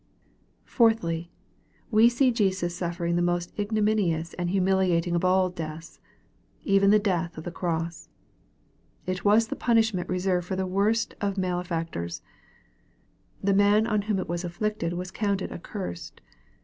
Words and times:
Fourthly, 0.65 1.29
we 1.91 2.09
see 2.09 2.31
Jesus 2.31 2.75
suffering 2.75 3.15
the 3.17 3.21
most 3.21 3.53
ignominious 3.59 4.33
and 4.33 4.49
humiliating 4.49 5.13
of 5.13 5.23
all 5.23 5.51
deaths, 5.51 5.99
even 6.63 6.89
the 6.89 6.97
death 6.97 7.37
of 7.37 7.43
the 7.43 7.51
cross. 7.51 8.09
It 9.05 9.23
was 9.23 9.49
the 9.49 9.55
punishment 9.55 10.09
reserved 10.09 10.47
for 10.47 10.55
the 10.55 10.65
worst 10.65 11.13
of 11.21 11.37
male 11.37 11.61
factors. 11.61 12.23
The 13.43 13.53
man 13.53 13.85
on 13.85 14.01
whom 14.01 14.17
it 14.17 14.27
was 14.27 14.43
inflicted 14.43 14.93
was 14.93 15.11
countel 15.11 15.51
accursed. 15.51 16.19